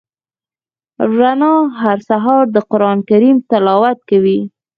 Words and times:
رڼا 1.15 1.53
هر 1.81 1.97
سهار 2.09 2.43
د 2.51 2.57
قران 2.71 2.97
کریم 3.09 3.37
تلاوت 3.49 3.99
کوي. 4.09 4.39